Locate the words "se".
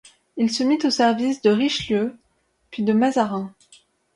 0.49-0.63